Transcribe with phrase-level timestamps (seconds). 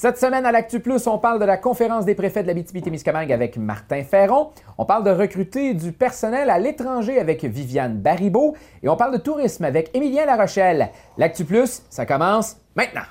[0.00, 3.30] Cette semaine à l'Actu Plus, on parle de la conférence des préfets de la BTB-Témiscamingue
[3.34, 4.48] avec Martin Ferron.
[4.78, 8.56] On parle de recruter du personnel à l'étranger avec Viviane Baribeau.
[8.82, 10.88] Et on parle de tourisme avec Émilien Larochelle.
[11.18, 13.02] L'Actu Plus, ça commence maintenant.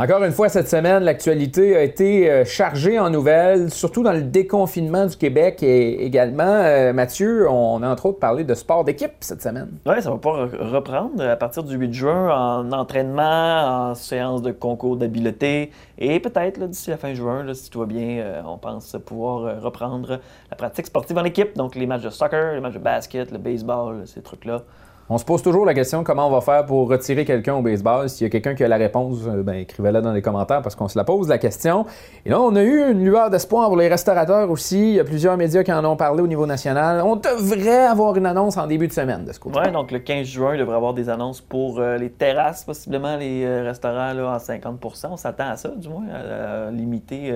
[0.00, 4.22] Encore une fois, cette semaine, l'actualité a été euh, chargée en nouvelles, surtout dans le
[4.22, 9.10] déconfinement du Québec et également, euh, Mathieu, on a entre autres parlé de sport d'équipe
[9.18, 9.70] cette semaine.
[9.86, 14.52] Oui, ça va pas reprendre à partir du 8 juin en entraînement, en séance de
[14.52, 18.96] concours d'habileté et peut-être d'ici la fin juin, si tout va bien, euh, on pense
[19.04, 22.78] pouvoir reprendre la pratique sportive en équipe, donc les matchs de soccer, les matchs de
[22.78, 24.62] basket, le baseball, ces trucs-là.
[25.10, 28.10] On se pose toujours la question comment on va faire pour retirer quelqu'un au baseball?
[28.10, 30.74] S'il y a quelqu'un qui a la réponse, euh, ben, écrivez-la dans les commentaires parce
[30.74, 31.86] qu'on se la pose la question.
[32.26, 34.78] Et là, on a eu une lueur d'espoir pour les restaurateurs aussi.
[34.78, 37.00] Il y a plusieurs médias qui en ont parlé au niveau national.
[37.02, 39.58] On devrait avoir une annonce en début de semaine de ce côté.
[39.64, 43.16] Oui, donc le 15 juin, il devrait avoir des annonces pour euh, les terrasses, possiblement
[43.16, 47.32] les euh, restaurants là, en 50 On s'attend à ça, du moins, à, limiter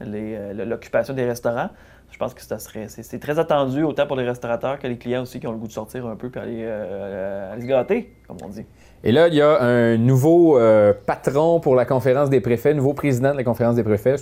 [0.00, 1.68] l'occupation des restaurants
[2.10, 5.22] je pense que ça serait, c'est, très attendu autant pour les restaurateurs que les clients
[5.22, 8.14] aussi qui ont le goût de sortir un peu et aller, euh, aller se gâter,
[8.26, 8.64] comme on dit.
[9.04, 12.94] Et là, il y a un nouveau euh, patron pour la conférence des préfets, nouveau
[12.94, 14.16] président de la conférence des préfets.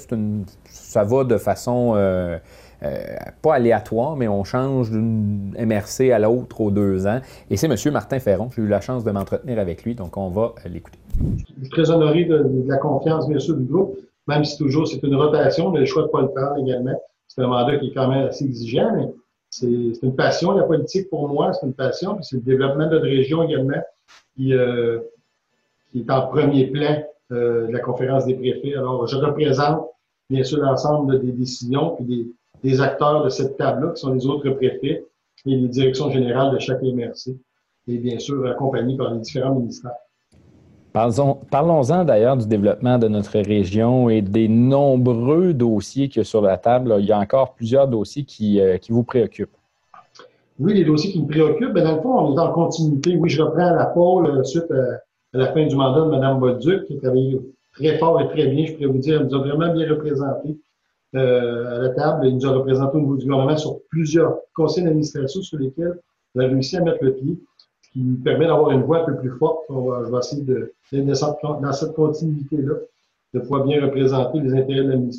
[0.65, 2.39] ça va de façon euh,
[3.41, 7.21] pas aléatoire, mais on change d'une MRC à l'autre aux deux ans.
[7.49, 7.93] Et c'est M.
[7.93, 8.51] Martin Ferron.
[8.55, 10.99] J'ai eu la chance de m'entretenir avec lui, donc on va l'écouter.
[11.21, 13.97] Je suis très honoré de, la confiance, bien sûr, du groupe,
[14.27, 16.99] même si toujours c'est une rotation, mais le choix de ne pas le faire également
[17.35, 19.13] c'est un mandat qui est quand même assez exigeant, mais
[19.51, 19.67] c'est
[20.03, 23.05] une passion, la politique pour moi, c'est une passion, puis c'est le développement de notre
[23.05, 23.81] région également
[24.37, 25.01] qui, euh,
[25.91, 28.75] qui est en premier plan euh, de la conférence des préfets.
[28.75, 29.89] Alors, je représente
[30.31, 32.29] bien sûr l'ensemble des décisions puis des,
[32.63, 35.05] des acteurs de cette table-là, qui sont les autres préfets
[35.47, 37.37] et les directions générales de chaque MRC,
[37.89, 39.93] et bien sûr accompagnés par les différents ministères.
[40.95, 46.41] Parlons-en d'ailleurs du développement de notre région et des nombreux dossiers qu'il y a sur
[46.41, 46.95] la table.
[47.01, 49.57] Il y a encore plusieurs dossiers qui, euh, qui vous préoccupent.
[50.61, 53.17] Oui, les dossiers qui me préoccupent, mais dans le fond, on est en continuité.
[53.17, 55.01] Oui, je reprends la pôle euh, suite à,
[55.37, 57.41] la fin du mandat de Mme Bolduc, qui a travaillé
[57.73, 59.21] très fort et très bien, je pourrais vous dire.
[59.21, 60.61] Elle nous a vraiment bien représenté
[61.17, 62.25] euh, à la table.
[62.29, 65.99] Elle nous a représenté au niveau du gouvernement sur plusieurs conseils d'administration sur lesquels
[66.37, 67.37] on a réussi à mettre le pied
[67.95, 69.61] qui permet d'avoir une voix un peu plus forte.
[69.71, 72.75] je vais essayer de, dans cette continuité-là,
[73.33, 75.11] de pouvoir bien représenter les intérêts de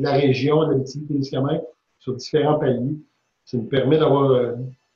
[0.00, 1.60] la, région, de la
[2.00, 2.96] sur différents paliers.
[3.44, 4.52] Ça nous permet d'avoir euh,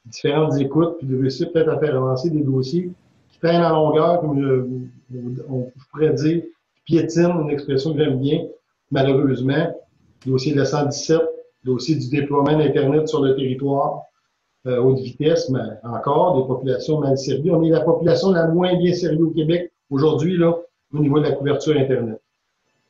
[0.07, 2.91] différentes écoutes, puis de réussir peut-être à faire avancer des dossiers
[3.31, 5.17] qui traînent à longueur, comme je,
[5.49, 6.43] on, pourrait dire,
[6.85, 8.45] piétine, une expression que j'aime bien,
[8.91, 9.73] malheureusement.
[10.27, 11.21] Dossier de la 117,
[11.65, 14.03] dossier du déploiement d'Internet sur le territoire,
[14.67, 17.51] euh, haute vitesse, mais encore des populations mal servies.
[17.51, 20.57] On est la population la moins bien servie au Québec aujourd'hui, là,
[20.93, 22.21] au niveau de la couverture Internet.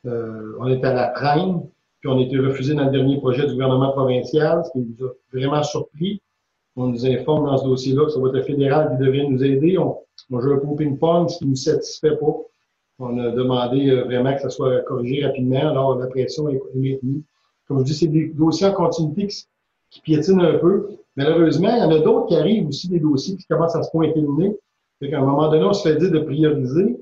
[0.06, 1.62] Euh, on est à la traîne,
[2.00, 5.06] puis on a été refusé dans le dernier projet du gouvernement provincial, ce qui nous
[5.06, 6.20] a vraiment surpris.
[6.76, 9.78] On nous informe dans ce dossier-là que ça va être fédéral qui devrait nous aider.
[9.78, 9.98] On,
[10.30, 12.36] on joue un peu au ping-pong, ce qui ne nous satisfait pas.
[12.98, 17.22] On a demandé euh, vraiment que ça soit corrigé rapidement, alors la pression est maintenue.
[17.66, 19.46] Comme je dis, c'est des dossiers en continuité qui,
[19.90, 20.90] qui piétinent un peu.
[21.16, 23.90] Malheureusement, il y en a d'autres qui arrivent aussi, des dossiers qui commencent à se
[23.90, 24.56] pointer le nez.
[24.98, 26.96] Fait qu'à un moment donné, on se fait dire de prioriser.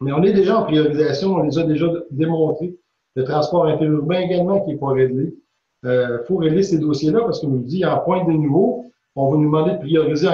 [0.00, 2.76] Mais on est déjà en priorisation, on les a déjà démontrés.
[3.14, 5.34] Le transport interurbain également qui n'est pas réglé.
[5.82, 8.84] Il euh, faut régler ces dossiers-là parce qu'on nous dit en pointe de niveau,
[9.16, 10.28] on va nous demander de prioriser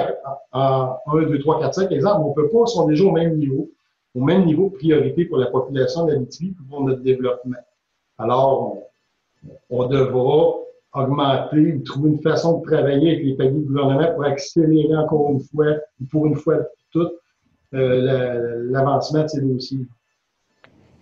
[0.51, 2.21] en, 1, 2, 3, 4, 5 exemple.
[2.25, 3.69] On ne peut pas, ils sont déjà au même niveau,
[4.15, 7.57] au même niveau de priorité pour la population d'Habitat pour notre développement.
[8.17, 8.77] Alors,
[9.69, 10.64] on devra
[10.95, 15.31] augmenter ou trouver une façon de travailler avec les paliers du gouvernement pour accélérer encore
[15.31, 15.75] une fois,
[16.09, 16.57] pour une fois
[16.91, 17.13] toute,
[17.73, 19.85] euh, l'avancement de ces dossiers.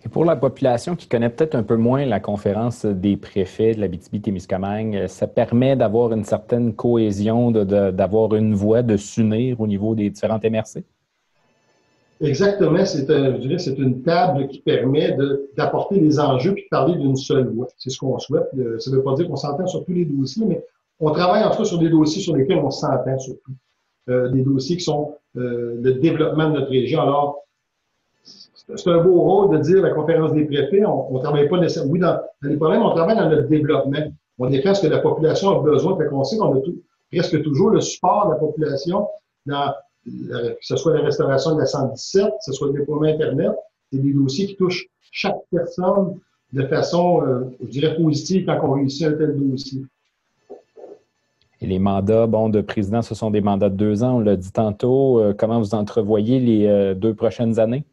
[0.04, 3.80] Et pour la population qui connaît peut-être un peu moins la conférence des préfets de
[3.80, 9.94] la BTB-Témiscamingue, ça permet d'avoir une certaine cohésion, d'avoir une voix, de s'unir au niveau
[9.94, 10.84] des différentes MRC?
[12.24, 15.16] Exactement, c'est une table qui permet
[15.56, 17.68] d'apporter les enjeux puis de parler d'une seule voix.
[17.76, 18.48] C'est ce qu'on souhaite.
[18.58, 20.64] Euh, ça ne veut pas dire qu'on s'entend sur tous les dossiers, mais
[21.00, 23.52] on travaille en tout cas sur des dossiers sur lesquels on s'entend surtout.
[24.08, 27.00] Euh, des dossiers qui sont euh, le développement de notre région.
[27.02, 27.42] Alors,
[28.22, 30.84] c'est un beau rôle de dire la conférence des préfets.
[30.84, 31.92] On ne travaille pas nécessairement.
[31.92, 33.98] Oui, dans, les problèmes, on travaille dans notre développement.
[34.38, 35.96] On défend ce que la population a besoin.
[35.98, 36.60] Fait qu'on sait qu'on a
[37.12, 39.06] presque toujours le support de la population
[39.46, 39.74] dans
[40.04, 43.52] que ce soit la restauration de la 117, que ce soit le déploiement Internet,
[43.92, 46.18] c'est des dossiers qui touchent chaque personne
[46.52, 47.22] de façon,
[47.60, 49.82] je dirais, positive quand on réussit un tel dossier.
[51.60, 54.36] Et les mandats bon, de président, ce sont des mandats de deux ans, on l'a
[54.36, 55.20] dit tantôt.
[55.36, 57.84] comment vous entrevoyez les deux prochaines années?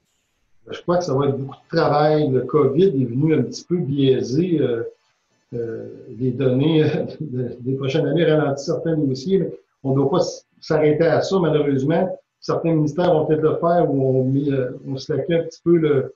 [0.69, 2.30] Je crois que ça va être beaucoup de travail.
[2.30, 4.62] Le COVID est venu un petit peu biaiser
[5.54, 5.86] euh,
[6.18, 6.86] les données
[7.19, 9.50] des prochaines années ralentissent certains dossiers.
[9.83, 10.24] On ne doit pas
[10.60, 12.18] s'arrêter à ça, malheureusement.
[12.39, 15.78] Certains ministères vont peut-être le faire ou on, mis, euh, on se un petit peu
[15.78, 16.16] le,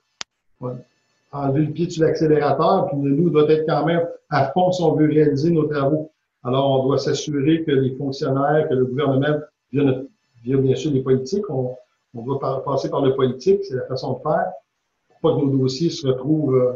[1.32, 4.94] enlever le pied sur l'accélérateur, puis nous, doit être quand même à fond si on
[4.94, 6.10] veut réaliser nos travaux.
[6.42, 9.38] Alors, on doit s'assurer que les fonctionnaires, que le gouvernement,
[9.72, 9.84] via,
[10.44, 11.76] bien sûr les politiques, on,
[12.14, 14.52] on doit passer par le politique, c'est la façon de faire,
[15.22, 16.72] pas que nos dossiers se retrouvent euh,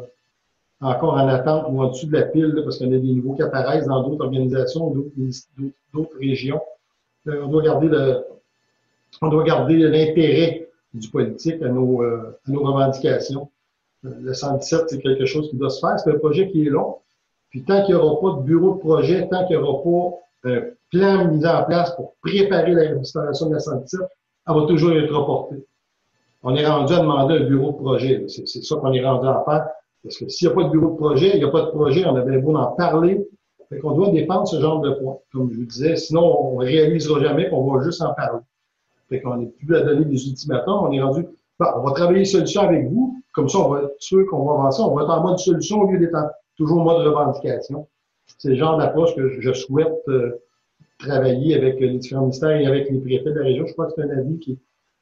[0.81, 3.43] encore en attente ou en dessous de la pile, parce qu'on a des niveaux qui
[3.43, 4.95] apparaissent dans d'autres organisations,
[5.93, 6.61] d'autres régions.
[7.29, 8.25] Euh, on doit garder le,
[9.21, 13.51] on doit garder l'intérêt du politique à nos, euh, à nos revendications.
[14.05, 15.99] Euh, le 117, c'est quelque chose qui doit se faire.
[15.99, 16.97] C'est un projet qui est long.
[17.51, 20.51] Puis tant qu'il n'y aura pas de bureau de projet, tant qu'il n'y aura pas
[20.51, 24.01] un plan mis en place pour préparer la restauration de la 117,
[24.47, 25.65] elle va toujours être reportée.
[26.43, 28.25] On est rendu à demander un bureau de projet.
[28.29, 29.69] C'est ça qu'on est rendu à faire.
[30.03, 31.71] Parce que s'il n'y a pas de bureau de projet, il n'y a pas de
[31.71, 33.29] projet, on avait beau en parler.
[33.71, 35.95] Fait qu'on doit défendre ce genre de points, comme je vous disais.
[35.95, 38.41] Sinon, on ne réalisera jamais qu'on va juste en parler.
[39.09, 40.81] Fait qu'on n'est plus à donner des ultimatums.
[40.83, 41.25] On est rendu,
[41.61, 43.23] on va travailler solution avec vous.
[43.33, 44.83] Comme ça, on va être sûr qu'on va avancer.
[44.83, 46.17] On va être en mode solution au lieu d'être
[46.57, 47.87] toujours en mode revendication.
[48.39, 50.43] C'est le genre d'approche que je souhaite euh,
[50.99, 53.67] travailler avec les différents ministères et avec les préfets de la région.
[53.67, 54.59] Je crois que c'est un avis qui,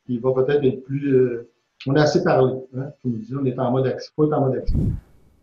[0.06, 1.50] qui va peut-être être plus, euh,
[1.86, 2.52] on a assez parlé.
[2.76, 2.90] Hein?
[3.04, 4.12] on est en mode action.
[4.14, 4.78] Faut être en mode action.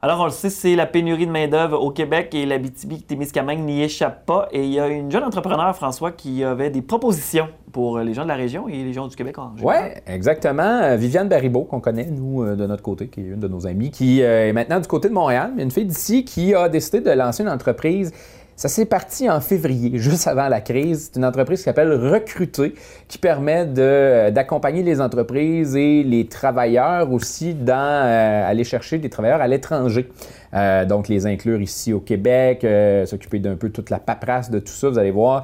[0.06, 3.82] Alors, on le sait, c'est la pénurie de main-d'œuvre au Québec et la BTB-Témiscamingue n'y
[3.82, 4.48] échappe pas.
[4.52, 8.22] Et il y a une jeune entrepreneur, François, qui avait des propositions pour les gens
[8.22, 9.94] de la région et les gens du Québec en général.
[9.96, 10.62] Oui, exactement.
[10.62, 13.66] Euh, Viviane Baribeau, qu'on connaît, nous, euh, de notre côté, qui est une de nos
[13.66, 17.02] amies, qui euh, est maintenant du côté de Montréal, une fille d'ici qui a décidé
[17.02, 18.12] de lancer une entreprise
[18.56, 21.10] ça s'est parti en février, juste avant la crise.
[21.12, 22.74] C'est une entreprise qui s'appelle Recruter,
[23.08, 29.42] qui permet d'accompagner les entreprises et les travailleurs aussi dans euh, aller chercher des travailleurs
[29.42, 30.10] à l'étranger.
[30.54, 34.60] Euh, donc, les inclure ici au Québec, euh, s'occuper d'un peu toute la paperasse de
[34.60, 34.90] tout ça.
[34.90, 35.44] Vous allez voir,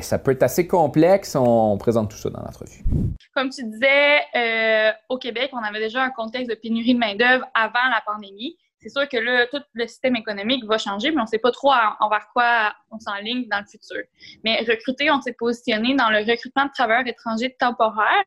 [0.00, 1.36] ça peut être assez complexe.
[1.36, 2.82] On, présente tout ça dans l'entrevue.
[3.34, 4.20] Comme tu disais,
[5.08, 8.90] au Québec, on avait déjà un contexte de pénurie de main-d'œuvre avant la pandémie c'est
[8.90, 11.72] sûr que là, tout le système économique va changer, mais on ne sait pas trop
[12.00, 14.02] envers quoi on s'enligne dans le futur.
[14.44, 18.24] Mais recruter, on s'est positionné dans le recrutement de travailleurs étrangers temporaires,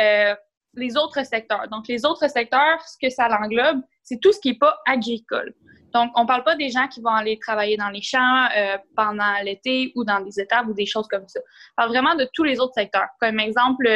[0.00, 0.34] euh,
[0.74, 1.68] les autres secteurs.
[1.68, 5.54] Donc, les autres secteurs, ce que ça l'englobe, c'est tout ce qui n'est pas agricole.
[5.92, 8.78] Donc, on ne parle pas des gens qui vont aller travailler dans les champs euh,
[8.96, 11.40] pendant l'été ou dans des étables ou des choses comme ça.
[11.76, 13.08] On parle vraiment de tous les autres secteurs.
[13.20, 13.86] Comme exemple,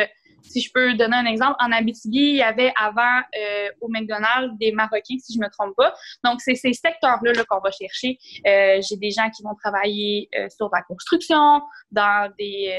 [0.42, 4.56] si je peux donner un exemple, en Abitibi, il y avait avant euh, au McDonald's
[4.58, 5.94] des Marocains, si je me trompe pas.
[6.24, 8.18] Donc, c'est ces secteurs-là -là, qu'on va chercher.
[8.46, 12.72] Euh, j'ai des gens qui vont travailler euh, sur la construction, dans des,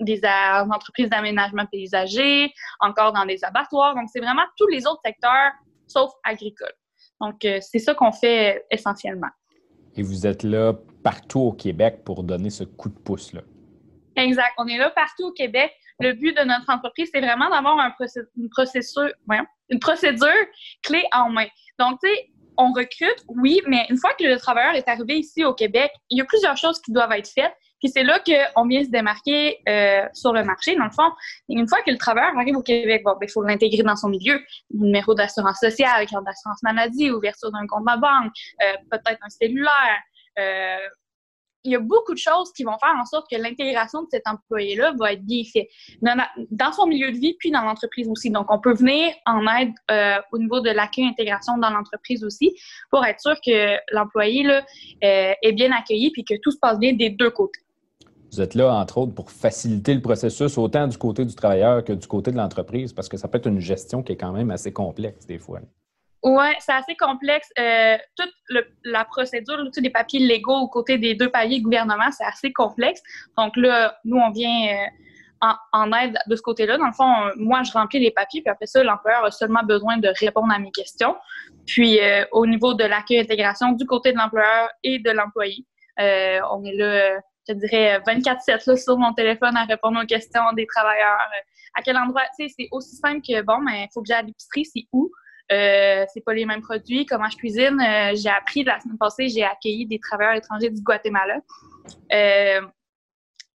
[0.00, 3.94] des entreprises d'aménagement paysager, encore dans des abattoirs.
[3.94, 5.52] Donc, c'est vraiment tous les autres secteurs,
[5.86, 6.72] sauf agricole.
[7.20, 9.30] Donc, c'est ça qu'on fait essentiellement.
[9.96, 13.42] Et vous êtes là partout au Québec pour donner ce coup de pouce-là.
[14.16, 14.52] Exact.
[14.58, 17.94] On est là partout au Québec le but de notre entreprise, c'est vraiment d'avoir un
[18.36, 19.12] une, procédure,
[19.68, 20.28] une procédure
[20.82, 21.46] clé en main.
[21.78, 25.44] Donc, tu sais, on recrute, oui, mais une fois que le travailleur est arrivé ici
[25.44, 27.54] au Québec, il y a plusieurs choses qui doivent être faites.
[27.80, 30.76] Puis c'est là qu'on vient se démarquer euh, sur le marché.
[30.76, 31.10] Dans le fond,
[31.48, 34.10] une fois que le travailleur arrive au Québec, bon, ben, il faut l'intégrer dans son
[34.10, 34.38] milieu.
[34.74, 40.02] Numéro d'assurance sociale, carte d'assurance maladie, ouverture d'un compte à banque, euh, peut-être un cellulaire,
[40.38, 40.76] euh,
[41.64, 44.26] il y a beaucoup de choses qui vont faire en sorte que l'intégration de cet
[44.26, 45.68] employé-là va être bien faite
[46.00, 48.30] dans, son milieu de vie puis dans l'entreprise aussi.
[48.30, 52.54] Donc, on peut venir en aide euh, au niveau de l'accueil intégration dans l'entreprise aussi
[52.90, 54.64] pour être sûr que l'employé là,
[55.04, 57.60] euh, est bien accueilli puis que tout se passe bien des deux côtés.
[58.32, 61.92] Vous êtes là, entre autres, pour faciliter le processus autant du côté du travailleur que
[61.92, 64.52] du côté de l'entreprise, parce que ça peut être une gestion qui est quand même
[64.52, 65.60] assez complexe des fois.
[66.22, 67.50] Oui, c'est assez complexe.
[67.58, 68.32] Euh, toute
[68.84, 73.02] la procédure, tous les papiers légaux aux côtés des deux paliers gouvernement, c'est assez complexe.
[73.38, 74.88] Donc là, nous, on vient
[75.42, 76.76] euh, en, aide de ce côté-là.
[76.76, 79.96] Dans le fond, moi, je remplis les papiers, puis après ça, l'employeur a seulement besoin
[79.96, 81.16] de répondre à mes questions.
[81.66, 85.64] Puis euh, au niveau de l'accueil intégration du côté de l'employeur et de l'employé,
[85.98, 91.18] on est là, je dirais, 24-7 sur mon téléphone à répondre aux questions des travailleurs.
[91.74, 94.20] à quel endroit, tu sais, c'est aussi simple que, bon, mais il faut que j'aille
[94.20, 95.10] à l'épicerie, c'est où?
[95.52, 97.04] Euh, c'est pas les mêmes produits.
[97.06, 97.80] Comment je cuisine?
[97.80, 101.40] Euh, j'ai appris la semaine passée, j'ai accueilli des travailleurs étrangers du Guatemala.
[102.12, 102.60] Euh,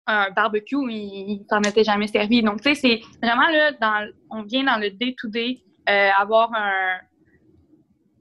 [0.07, 2.41] un barbecue, il s'en était jamais servi.
[2.41, 6.97] Donc, tu sais, c'est vraiment là, on vient dans le day-to-day, avoir un,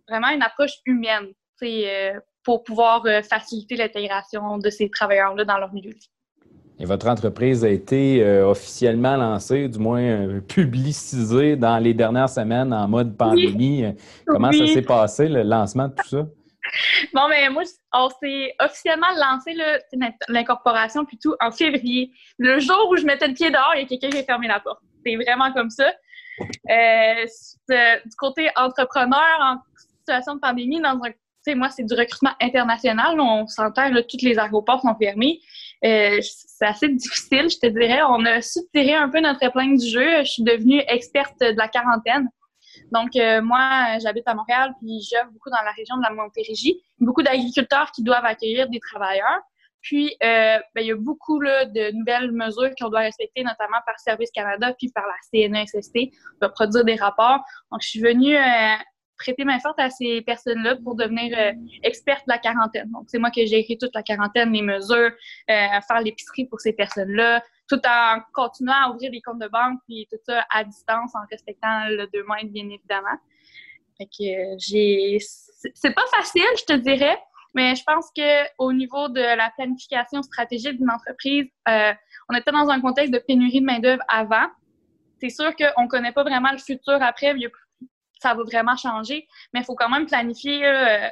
[0.09, 1.33] vraiment une approche humaine
[2.45, 5.95] pour pouvoir faciliter l'intégration de ces travailleurs-là dans leur milieu.
[6.83, 12.89] Et votre entreprise a été officiellement lancée, du moins publicisée dans les dernières semaines en
[12.89, 13.85] mode pandémie.
[14.27, 16.27] Comment ça s'est passé, le lancement de tout ça?
[17.15, 17.63] Bon, mais moi,
[17.93, 19.55] on s'est officiellement lancé
[20.29, 22.13] l'incorporation puis tout en février.
[22.39, 24.49] Le jour où je mettais le pied dehors, il y a quelqu'un qui a fermé
[24.49, 24.81] la porte.
[25.05, 25.93] C'est vraiment comme ça.
[26.71, 27.27] Euh,
[28.05, 29.59] du côté entrepreneur, en
[29.99, 31.11] situation de pandémie, dans un,
[31.49, 33.21] moi, c'est du recrutement international.
[33.21, 35.41] On s'entend, tous les aéroports sont fermés.
[35.85, 38.01] Euh, c'est assez difficile, je te dirais.
[38.09, 40.19] On a su tirer un peu notre épingle du jeu.
[40.21, 42.29] Je suis devenue experte de la quarantaine.
[42.93, 46.81] Donc, euh, moi, j'habite à Montréal, puis j'œuvre beaucoup dans la région de la Montérégie.
[47.01, 49.41] Beaucoup d'agriculteurs qui doivent accueillir des travailleurs.
[49.81, 53.99] Puis, euh, ben, il y a beaucoup de nouvelles mesures qu'on doit respecter, notamment par
[53.99, 55.97] Service Canada puis par la CNESST.
[56.41, 57.41] On va produire des rapports.
[57.73, 58.37] Donc, je suis venue
[59.23, 61.37] prêter main forte à ces personnes-là pour devenir
[61.83, 62.91] experte de la quarantaine.
[62.91, 65.13] Donc, c'est moi qui j'ai écrit toute la quarantaine, les mesures,
[65.47, 70.07] faire l'épicerie pour ces personnes-là, tout en continuant à ouvrir des comptes de banque puis
[70.11, 73.17] tout ça à distance en respectant le deux mètres, bien évidemment.
[73.99, 75.19] Fait que j'ai.
[75.75, 77.19] C'est pas facile, je te dirais,
[77.55, 81.93] mais je pense qu'au niveau de la planification stratégique d'une entreprise, euh,
[82.29, 84.47] on était dans un contexte de pénurie de main-d'œuvre avant.
[85.21, 87.33] C'est sûr qu'on ne connaît pas vraiment le futur après,
[88.23, 91.09] ça va vraiment changer, mais il faut quand même planifier euh,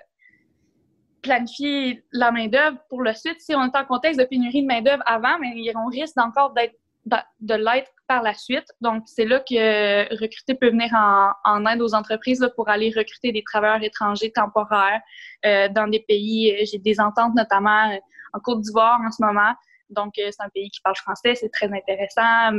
[1.22, 3.40] planifier la main-d'œuvre pour le suite.
[3.40, 6.74] Si on est en contexte de pénurie de main-d'œuvre avant, mais on risque encore d'être
[7.06, 8.66] de l'être par la suite.
[8.80, 13.42] Donc, c'est là que recruter peut venir en, aide aux entreprises pour aller recruter des
[13.42, 15.00] travailleurs étrangers temporaires
[15.46, 16.54] euh, dans des pays.
[16.66, 17.96] J'ai des ententes notamment euh,
[18.32, 19.54] en Côte d'Ivoire en ce moment.
[19.88, 22.52] Donc, euh, c'est un pays qui parle français, c'est très intéressant.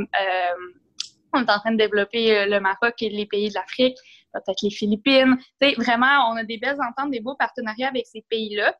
[1.32, 3.96] On est en train de développer le Maroc et les pays de l'Afrique
[4.32, 5.36] peut-être les Philippines.
[5.78, 8.74] vraiment, on a des belles ententes, des beaux partenariats avec ces pays-là.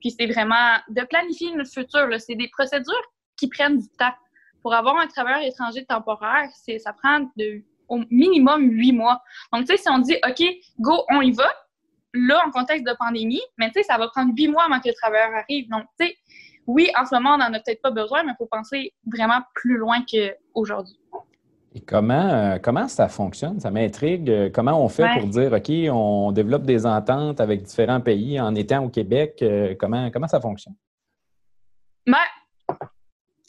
[0.00, 2.08] Puis c'est vraiment de planifier le futur.
[2.18, 2.94] C'est des procédures
[3.36, 4.12] qui prennent du temps.
[4.62, 6.48] Pour avoir un travailleur étranger temporaire,
[6.78, 7.28] ça prend
[7.88, 9.22] au minimum huit mois.
[9.52, 10.44] Donc, tu sais, si on dit, OK,
[10.80, 11.48] go, on y va,
[12.12, 14.88] là, en contexte de pandémie, mais tu sais, ça va prendre huit mois avant que
[14.88, 15.68] le travailleur arrive.
[15.68, 16.16] Donc, tu sais,
[16.66, 19.40] oui, en ce moment, on n'en a peut-être pas besoin, mais il faut penser vraiment
[19.54, 20.98] plus loin qu'aujourd'hui.
[21.76, 23.60] Et comment, euh, comment ça fonctionne?
[23.60, 24.50] Ça m'intrigue.
[24.54, 28.82] Comment on fait pour dire, OK, on développe des ententes avec différents pays en étant
[28.82, 29.40] au Québec?
[29.42, 30.74] Euh, comment, comment ça fonctionne?
[32.06, 32.16] Ben,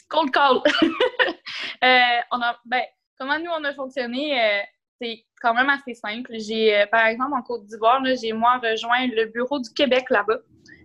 [0.10, 0.62] cold call.
[1.84, 2.82] Euh, on a, ben,
[3.20, 4.36] comment nous, on a fonctionné?
[5.00, 6.32] c'est quand même assez simple.
[6.40, 10.40] J'ai, par exemple, en Côte d'Ivoire, j'ai moi rejoint le bureau du Québec là-bas.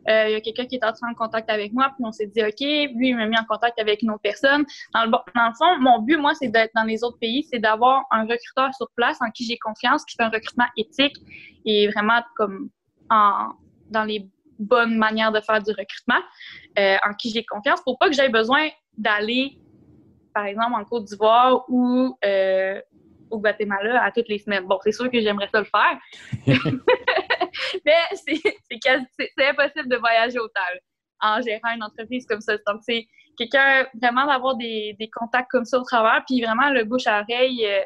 [0.08, 2.26] Euh, il y a quelqu'un qui est entré en contact avec moi, puis on s'est
[2.26, 4.64] dit, OK, lui, il m'a mis en contact avec une autre personne.
[4.94, 7.58] Dans le, dans le fond, mon but, moi, c'est d'être dans les autres pays, c'est
[7.58, 11.16] d'avoir un recruteur sur place en qui j'ai confiance, qui fait un recrutement éthique
[11.64, 12.70] et vraiment comme
[13.10, 13.52] en,
[13.90, 14.28] dans les
[14.58, 16.20] bonnes manières de faire du recrutement,
[16.78, 19.58] euh, en qui j'ai confiance pour pas que j'aie besoin d'aller,
[20.34, 22.80] par exemple, en Côte d'Ivoire ou euh,
[23.30, 24.64] au Guatemala à toutes les semaines.
[24.64, 25.98] Bon, c'est sûr que j'aimerais ça le faire.
[27.84, 30.60] mais c'est impossible de voyager autant
[31.22, 32.54] en gérant une entreprise comme ça.
[32.66, 33.06] Donc, c'est
[33.38, 37.64] quelqu'un vraiment d'avoir des, contacts comme ça au travers, puis vraiment le bouche à oreille.
[37.66, 37.84] Euh,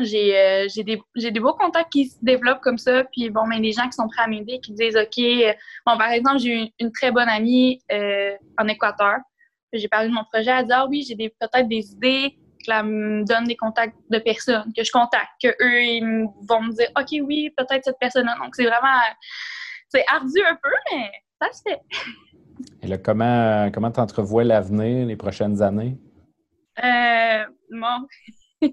[0.00, 3.86] euh, j'ai des, beaux contacts qui se développent comme ça, puis bon, mais des gens
[3.86, 5.18] qui sont prêts à m'aider, qui disent OK.
[5.18, 5.52] Euh,
[5.86, 7.80] bon, par exemple, j'ai une, une très bonne amie
[8.58, 9.16] en Équateur.
[9.72, 13.24] J'ai parlé de mon projet, elle dit Ah oui, j'ai peut-être des idées elle me
[13.24, 17.08] donne des contacts de personnes que je contacte, que eux ils vont me dire OK,
[17.22, 18.36] oui, peut-être cette personne-là.
[18.42, 18.88] Donc c'est vraiment
[19.88, 21.10] c'est ardu un peu, mais
[21.40, 21.80] ça se fait.
[22.82, 25.96] Et là, comment comment tu entrevois l'avenir, les prochaines années?
[26.84, 28.06] Euh, bon.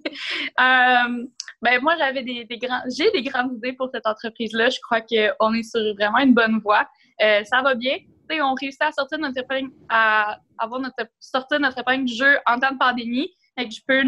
[0.59, 1.25] Euh,
[1.61, 4.69] ben moi, j'avais des, grands, j'ai des grandes idées pour cette entreprise-là.
[4.69, 6.87] Je crois qu'on est sur vraiment une bonne voie.
[7.21, 7.97] Euh, ça va bien.
[8.31, 12.59] on réussit à sortir notre épingle, à avoir notre sortir notre épingle du jeu en
[12.59, 13.29] temps de pandémie.
[13.57, 14.03] Fait que je peux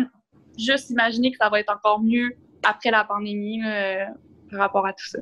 [0.58, 3.62] juste imaginer que ça va être encore mieux après la pandémie
[4.51, 5.20] par rapport à tout ça.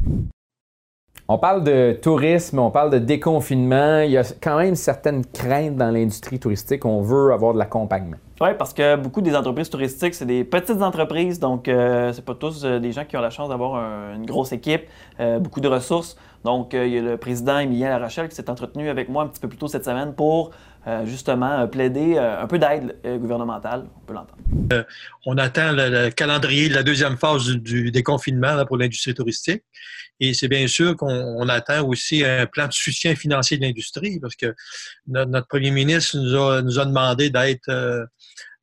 [1.28, 4.02] On parle de tourisme, on parle de déconfinement.
[4.02, 6.86] Il y a quand même certaines craintes dans l'industrie touristique.
[6.86, 8.18] On veut avoir de l'accompagnement.
[8.42, 12.36] Oui, parce que beaucoup des entreprises touristiques, c'est des petites entreprises, donc euh, c'est pas
[12.36, 13.76] tous euh, des gens qui ont la chance d'avoir
[14.14, 14.84] une grosse équipe,
[15.20, 16.16] euh, beaucoup de ressources.
[16.44, 19.40] Donc, il y a le président Emilien Larachelle qui s'est entretenu avec moi un petit
[19.40, 20.52] peu plus tôt cette semaine pour
[21.06, 23.88] justement plaider un peu d'aide gouvernementale.
[23.96, 24.86] On peut l'entendre.
[25.26, 29.64] on attend le, calendrier de la deuxième phase du, déconfinement pour l'industrie touristique.
[30.20, 34.36] Et c'est bien sûr qu'on attend aussi un plan de soutien financier de l'industrie parce
[34.36, 34.54] que
[35.08, 38.08] notre, premier ministre nous a, nous a demandé d'être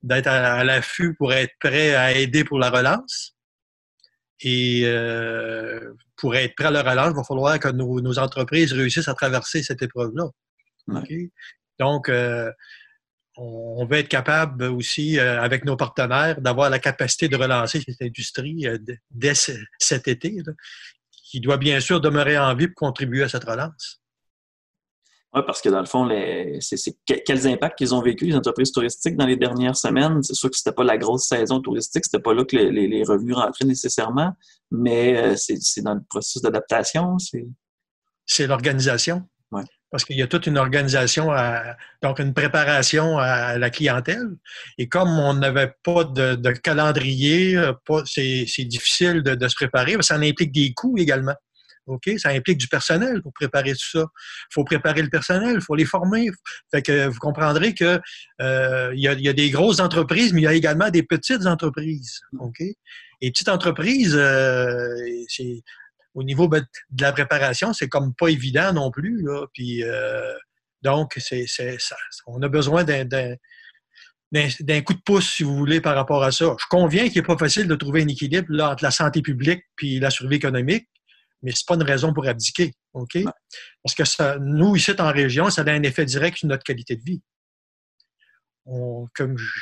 [0.02, 3.36] d'être à, l'affût pour être prêt à aider pour la relance.
[4.44, 4.84] Et
[6.16, 9.62] pour être prêt à leur relance, il va falloir que nos, entreprises réussissent à traverser
[9.62, 10.28] cette épreuve-là.
[11.78, 12.10] Donc,
[13.36, 18.66] on va être capable aussi, avec nos partenaires, d'avoir la capacité de relancer cette industrie
[19.10, 19.34] dès
[19.78, 20.42] cet été,
[21.08, 24.02] qui doit bien sûr demeurer en vie pour contribuer à cette relance.
[25.34, 26.06] Oui, parce que dans le fond,
[26.60, 30.22] c'est, quels impacts qu'ils ont vécu, les entreprises touristiques, dans les dernières semaines?
[30.22, 33.34] C'est sûr que c'était pas la grosse saison touristique, c'était pas là que les, revenus
[33.34, 34.34] rentraient nécessairement,
[34.70, 37.16] mais euh, c'est, dans le processus d'adaptation.
[38.26, 39.22] C'est, l'organisation.
[39.92, 41.28] Parce qu'il y a toute une organisation,
[42.02, 44.26] donc une préparation à la clientèle.
[44.78, 47.72] Et comme on n'avait pas de, calendrier, euh,
[48.06, 51.34] c'est, difficile de, se préparer, ça implique des coûts également.
[51.87, 52.11] OK?
[52.16, 54.00] Ça implique du personnel pour préparer tout ça.
[54.00, 56.30] Il faut préparer le personnel, il faut les former.
[56.70, 58.00] Fait que vous comprendrez que
[58.40, 62.20] euh, il, y a, des grosses entreprises, mais il y a également des petites entreprises.
[62.38, 62.61] OK?
[62.61, 64.96] Et petites entreprises, euh,
[66.14, 69.23] au niveau ben, de la préparation, c'est comme pas évident non plus.
[69.23, 69.47] Là.
[69.52, 70.35] Puis euh,
[70.83, 73.04] donc, c'est, ça, on a besoin d'un,
[74.33, 76.57] d'un coup de pouce, si vous voulez, par rapport à ça.
[76.59, 79.62] Je conviens qu'il n'est pas facile de trouver un équilibre là, entre la santé publique
[79.76, 80.88] puis la survie économique,
[81.42, 82.73] mais ce n'est pas une raison pour abdiquer.
[82.95, 83.19] OK?
[83.83, 86.97] Parce que ça, nous, ici, en région, ça a un effet direct sur notre qualité
[86.97, 87.23] de vie.
[88.64, 89.61] comme je,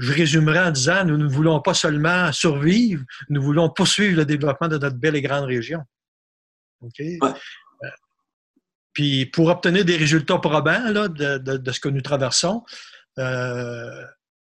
[0.00, 4.78] résumerai en disant, nous ne voulons pas seulement survivre, nous voulons poursuivre le développement de
[4.78, 5.80] notre belle et grande région.
[6.80, 7.00] OK?
[7.00, 7.32] Euh,
[8.92, 12.64] puis pour obtenir des résultats probants là, de, ce que nous traversons,
[13.18, 14.04] euh,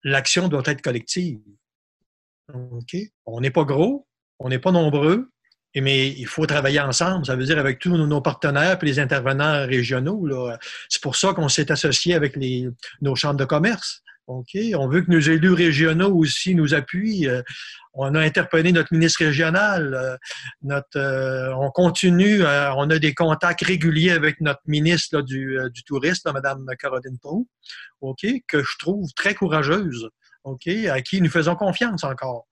[0.03, 1.41] l'action doit être collective.
[2.53, 2.95] OK?
[3.25, 4.07] On n'est pas gros,
[4.39, 5.29] on n'est pas nombreux,
[5.75, 7.25] mais il faut travailler ensemble.
[7.25, 10.27] Ça veut dire avec tous nos partenaires et les intervenants régionaux.
[10.87, 12.69] C'est pour ça qu'on s'est associé avec les,
[13.01, 14.01] nos chambres de commerce.
[14.29, 14.55] OK?
[14.75, 17.27] On veut que nos élus régionaux aussi nous appuient.
[17.27, 17.41] Euh,
[17.93, 19.95] on a interpellé notre ministre régional.
[19.95, 20.15] Euh,
[20.61, 26.63] notre, euh, on continue, on a des contacts réguliers avec notre ministre du, tourisme, Mme
[26.77, 27.47] Caroline Pau,
[28.01, 28.23] OK?
[28.47, 30.07] que je trouve très courageuse,
[30.43, 30.67] OK?
[30.67, 32.45] à qui nous faisons confiance encore.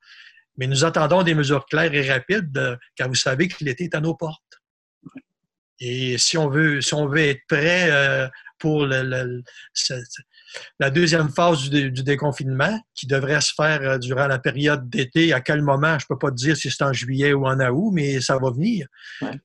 [0.58, 4.02] Mais nous attendons des mesures claires et rapides, car vous savez que l'été est à
[4.02, 4.42] nos portes.
[5.80, 7.92] Et si on veut, si on veut être prêt
[8.58, 9.44] pour le,
[10.80, 15.42] la deuxième phase du, déconfinement, qui devrait se faire euh, durant la période d'été, à
[15.42, 17.92] quel moment, je ne peux pas te dire si c'est en juillet ou en août,
[17.94, 18.88] mais ça va venir.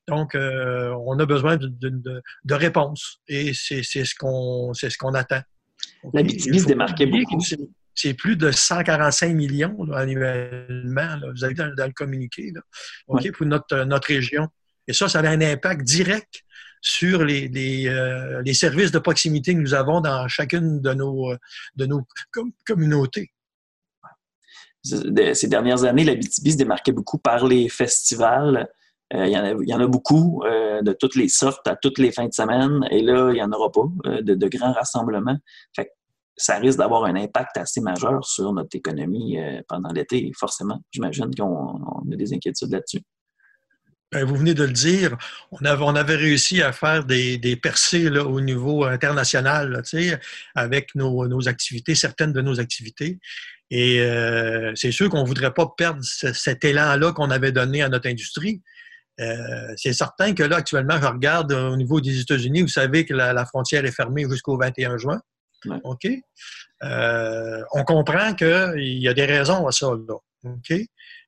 [0.09, 5.41] Donc, on a besoin de, de, réponses et c'est ce qu'on ce qu'on attend.
[6.13, 7.41] La BTB se démarquait beaucoup
[7.95, 11.19] c'est plus de 145 millions annuellement.
[11.35, 12.53] vous avez dans, dans le communiqué
[13.07, 14.49] pour notre, notre région.
[14.89, 16.43] Et ça, ça a un impact direct
[16.83, 21.33] sur les, euh, les, services de proximité que nous avons dans chacune de nos,
[21.77, 22.03] de nos
[22.67, 23.33] communautés.
[24.85, 28.69] Ces dernières années, la BTB se démarquait beaucoup par les festivals.
[29.15, 32.27] Euh, il, y en a, beaucoup euh, de toutes les sortes à toutes les fins
[32.27, 32.85] de semaine.
[32.91, 35.37] Et là, il n'y en aura pas de, grands rassemblements.
[36.37, 40.81] Ça risque d'avoir un impact assez majeur sur notre économie euh, pendant l'été, forcément.
[40.91, 41.77] J'imagine qu'on
[42.11, 43.03] a des inquiétudes là-dessus.
[44.13, 45.17] Ben, vous venez de le dire,
[45.53, 49.83] on avait, on avait réussi à faire des, des percées là, au niveau international,
[50.55, 53.19] avec nos, nos, activités, certaines de nos activités.
[53.71, 57.89] Et euh, c'est sûr qu'on ne voudrait pas perdre cet élan-là qu'on avait donné à
[57.89, 58.61] notre industrie.
[59.19, 63.15] Euh, c'est certain que là, actuellement, je regarde au niveau des États-Unis, vous savez que
[63.15, 65.23] la frontière est fermée jusqu'au 21 juin.
[65.85, 66.07] OK?
[66.83, 70.17] Euh, on comprend qu'il y a des raisons à ça, là.
[70.45, 70.73] OK?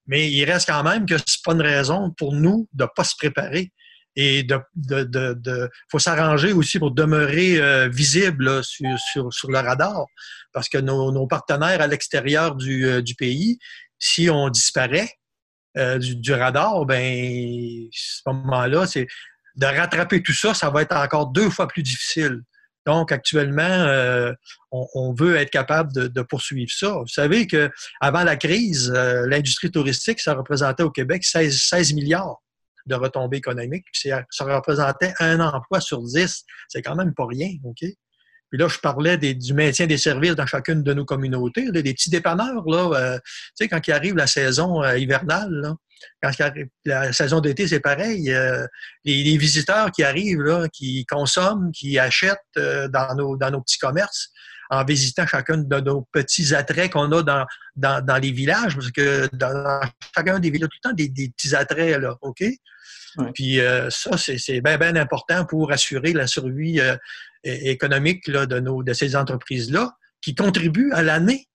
[0.07, 3.15] Mais il reste quand même que c'est pas une raison pour nous de pas se
[3.17, 3.73] préparer
[4.17, 10.07] et de, de, faut s'arranger aussi pour demeurer euh, visible sur, sur, le radar
[10.53, 13.59] parce que nos, partenaires à l'extérieur du, euh, du, pays,
[13.99, 15.11] si on disparaît
[15.77, 19.09] du, du, radar, ben ce moment-là, c'est
[19.57, 22.43] de rattraper tout ça, ça va être encore deux fois plus difficile.
[22.87, 24.33] Donc, actuellement, euh,
[24.71, 26.99] on, veut être capable de, poursuivre ça.
[26.99, 32.43] Vous savez qu'avant la crise, euh, l'industrie touristique, ça représentait au Québec 16, milliards
[32.87, 33.87] de retombées économiques.
[33.93, 36.45] Ça représentait un emploi sur dix.
[36.69, 37.85] C'est quand même pas rien, OK?
[38.55, 41.73] Puis là, je parlais du maintien des services dans chacune de nos communautés.
[41.73, 43.25] des petits dépanneurs, là, euh, tu
[43.57, 45.75] sais, quand il arrive la saison hivernale, là,
[46.23, 46.31] quand
[46.85, 48.33] la saison d'été, c'est pareil.
[48.33, 48.65] Euh,
[49.05, 53.79] les, visiteurs qui arrivent, là, qui consomment, qui achètent euh, dans, nos, dans nos petits
[53.79, 54.31] commerces,
[54.71, 59.29] en visitant chacun de nos petits attraits qu'on a dans, dans, les villages, parce que
[59.33, 59.81] dans
[60.15, 62.45] chacun des villages, tout le temps des, petits attraits, là, OK?
[63.35, 66.81] Puis euh, ça, c'est bien, bien important pour assurer la survie
[67.45, 71.47] économique là, de, nos, de ces entreprises-là qui contribuent à l'année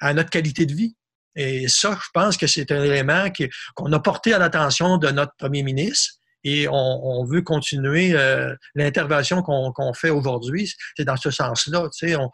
[0.00, 0.94] à notre qualité de vie.
[1.36, 3.26] Et ça, je pense que c'est un élément
[3.74, 9.42] qu'on a porté à l'attention de notre premier ministre et on, veut continuer euh, l'intervention
[9.42, 10.72] qu'on fait aujourd'hui.
[10.96, 11.88] C'est dans ce sens-là.
[11.96, 12.30] Tu sais, on,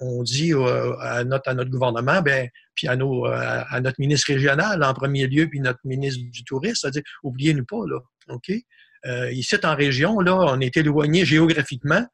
[0.00, 0.52] on, dit
[1.00, 5.26] à, notre, à notre gouvernement, ben, puis à, nos, à notre ministre régional en premier
[5.26, 8.52] lieu, puis notre ministre du tourisme, c'est-à-dire, oubliez-nous pas, là, OK?
[9.04, 12.04] Euh, ici, en région, là, on est éloigné géographiquement,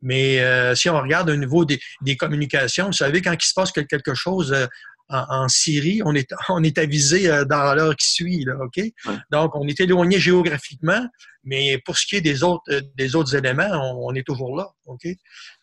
[0.00, 3.54] mais euh, si on regarde au niveau des, des, communications, vous savez, quand il se
[3.54, 4.66] passe quelque chose euh,
[5.08, 8.82] en, Syrie, on est, on est avisé dans l'heure qui suit, là, OK?
[9.30, 11.06] Donc, on est éloigné géographiquement,
[11.44, 12.62] mais pour ce qui est des autres,
[12.96, 13.70] des autres éléments,
[14.06, 15.06] on, est toujours là, OK?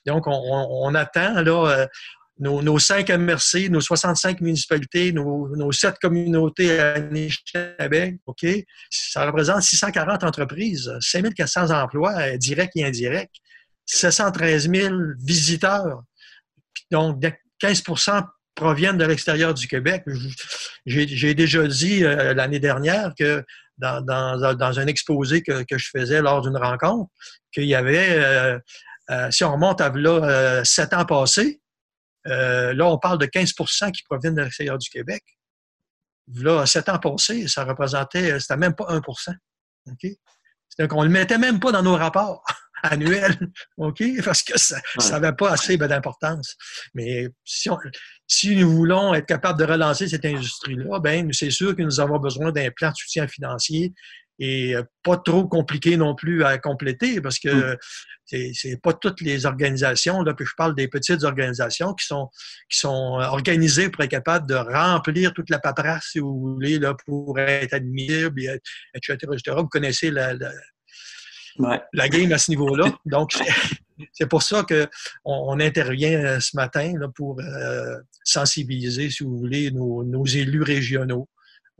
[0.05, 1.87] Donc, on, on attend, là,
[2.39, 6.99] nos, nos, cinq MRC, nos 65 municipalités, nos, nos sept communautés à
[7.79, 8.45] Québec, OK?
[8.89, 13.41] Ça représente 640 entreprises, 5400 emplois euh, directs et indirects,
[13.85, 16.03] 713 000 visiteurs.
[16.91, 17.21] Donc,
[17.61, 18.23] 15%
[18.55, 20.03] proviennent de l'extérieur du Québec.
[20.85, 23.43] J'ai déjà dit euh, l'année dernière que
[23.77, 27.09] dans, un exposé que, que, je faisais lors d'une rencontre,
[27.53, 28.59] qu'il y avait, euh,
[29.31, 31.61] si on remonte à là, sept ans passés,
[32.27, 35.23] euh, là, on parle de 15% qui proviennent de l'extérieur du Québec.
[36.35, 39.33] Là, sept ans passés, ça représentait, c'était même pas 1%
[39.91, 40.11] OK?
[40.77, 42.43] Donc, on ne le mettait même pas dans nos rapports
[42.83, 43.37] annuels,
[43.77, 44.01] OK?
[44.23, 44.79] Parce que ça
[45.11, 46.55] n'avait pas assez d'importance.
[46.93, 47.69] Mais si,
[48.27, 52.19] si, nous voulons être capables de relancer cette industrie-là, ben, c'est sûr que nous avons
[52.19, 53.93] besoin d'un plan de soutien financier
[54.39, 57.73] et euh, pas trop compliqué non plus à compléter parce que
[58.31, 58.53] mm.
[58.53, 62.29] c'est pas toutes les organisations, là, puis je parle des petites organisations qui sont,
[62.69, 66.79] qui sont euh, organisées pour être capables de remplir toute la paperasse, si vous voulez,
[66.79, 68.41] là, pour être admissible,
[68.95, 69.57] etc., etc.
[69.57, 70.33] Vous connaissez la,
[71.93, 72.91] la, game à ce niveau-là.
[73.05, 73.33] Donc,
[74.13, 74.87] c'est pour ça qu'on
[75.25, 77.41] on intervient ce matin là, pour
[78.23, 81.27] sensibiliser, si vous voulez, nos, nos élus régionaux.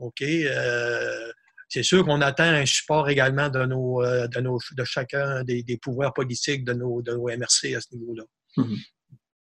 [0.00, 0.22] OK?
[0.22, 1.32] Euh,
[1.70, 5.78] c'est sûr qu'on attend un support également de, nos, euh, de, nos, de chacun des,
[5.80, 8.24] pouvoirs politiques de nos, de nos MRC à ce niveau-là.
[8.56, 8.76] Mhm.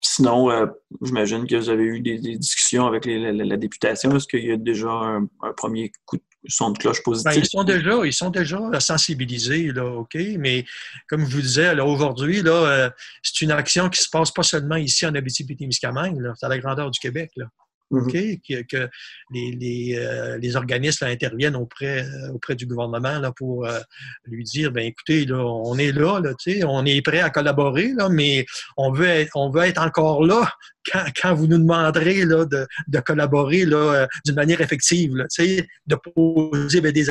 [0.02, 0.66] Sinon, euh,
[1.02, 4.16] j'imagine que vous avez eu des, discussions avec la, députation.
[4.16, 7.32] Est-ce qu'il y a déjà un, premier coup de son de cloche positif?
[7.32, 10.16] Ben, ils, sont déjà, ils sont déjà sensibilisés, là, OK?
[10.38, 10.66] Mais
[11.08, 12.90] comme je vous disais, aujourd'hui, là, euh,
[13.24, 16.92] c'est une action qui se passe pas seulement ici en Abitibi-Témiscamingue, c'est à la grandeur
[16.92, 17.32] du Québec.
[17.36, 17.48] Là.
[17.92, 18.12] Mhm.
[18.12, 18.90] que,
[19.32, 23.80] les, euh, les, organismes interviennent auprès, euh, auprès du gouvernement là, pour euh,
[24.26, 26.34] lui dire ben écoutez, là, on est là, là
[26.68, 28.46] on est prêt à collaborer, là, mais
[28.78, 30.52] on veut être, on veut être encore là
[30.92, 36.82] quand, quand vous nous demanderez là, de, de collaborer d'une manière effective, là, de poser
[36.82, 37.10] ben, des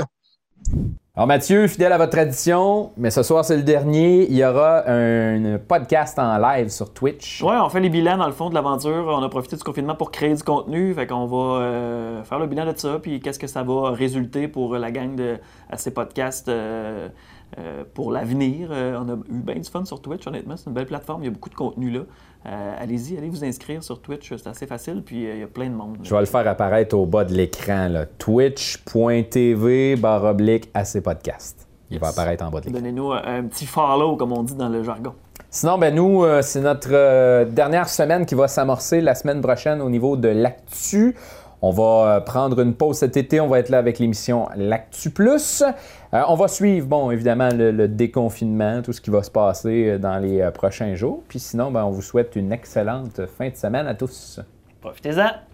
[1.17, 4.83] alors Mathieu, fidèle à votre tradition, mais ce soir c'est le dernier, il y aura
[4.91, 7.41] un podcast en live sur Twitch.
[7.41, 9.07] Ouais, on fait les bilans dans le fond de l'aventure.
[9.17, 12.49] On a profité du confinement pour créer du contenu, fait qu'on va euh, faire le
[12.49, 15.39] bilan de ça, puis qu'est-ce que ça va résulter pour la gang de
[15.77, 16.49] ces podcasts.
[16.49, 17.09] Euh,
[17.59, 18.71] euh, pour l'avenir.
[18.71, 20.57] on a eu bien du fun sur Twitch, honnêtement.
[20.57, 21.23] C'est une belle plateforme.
[21.23, 22.01] Il y a beaucoup de contenu là.
[22.47, 25.47] Euh, allez-y, allez vous inscrire sur Twitch, c'est assez facile, puis euh, il y a
[25.47, 25.97] plein de monde.
[26.03, 31.67] Je vais le faire apparaître au bas de l'écran, twitch.tv barre oblique AC Podcast.
[31.91, 32.81] Il va apparaître en bas de l'écran.
[32.81, 35.15] Donnez-nous un petit follow, comme on dit dans le jargon.
[35.49, 39.89] Sinon, ben nous, euh, c'est notre dernière semaine qui va s'amorcer la semaine prochaine au
[39.89, 41.17] niveau de l'actu.
[41.67, 43.41] On va prendre une pause cet été.
[43.41, 45.63] On va être là avec l'émission L'Actu Plus.
[46.13, 49.99] Euh, on va suivre, bon, évidemment, le, déconfinement, tout ce qui va se passer euh,
[49.99, 51.23] dans les euh, prochains jours.
[51.27, 54.41] Puis sinon, ben, on vous souhaite une excellente fin de semaine à tous.
[54.83, 55.54] Profitez-en!